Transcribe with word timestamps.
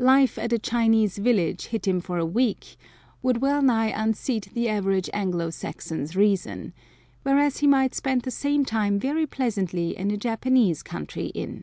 Life 0.00 0.38
at 0.38 0.52
a 0.52 0.58
Chinese 0.58 1.18
village 1.18 1.66
hittim 1.68 2.00
for 2.02 2.18
a 2.18 2.26
week 2.26 2.76
would 3.22 3.40
well 3.40 3.62
nigh 3.62 3.92
unseat 3.94 4.52
the 4.52 4.68
average 4.68 5.08
Anglo 5.12 5.50
Saxon's 5.50 6.16
reason, 6.16 6.72
whereas 7.22 7.58
he 7.58 7.68
might 7.68 7.94
spend 7.94 8.22
the 8.22 8.32
same 8.32 8.64
time 8.64 8.98
very 8.98 9.24
pleasantly 9.24 9.96
in 9.96 10.10
a 10.10 10.16
Japanese 10.16 10.82
country 10.82 11.26
inn. 11.26 11.62